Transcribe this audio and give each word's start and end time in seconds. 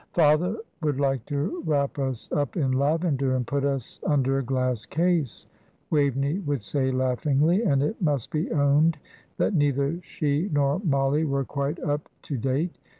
"Father 0.13 0.57
would 0.81 0.99
like 0.99 1.23
to 1.27 1.61
wrap 1.63 1.99
us 1.99 2.27
up 2.31 2.57
in 2.57 2.71
lavender, 2.71 3.35
and 3.35 3.45
put 3.45 3.63
us 3.63 3.99
under 4.03 4.39
a 4.39 4.43
glass 4.43 4.83
case," 4.83 5.45
Waveney 5.91 6.39
would 6.39 6.63
say, 6.63 6.89
laughingly, 6.89 7.61
and 7.61 7.83
it 7.83 8.01
must 8.01 8.31
be 8.31 8.49
owned 8.51 8.97
that 9.37 9.53
neither 9.53 10.01
she 10.01 10.49
nor 10.51 10.79
Mollie 10.83 11.25
were 11.25 11.45
quite 11.45 11.79
up 11.81 12.09
to 12.23 12.35
date. 12.39 12.75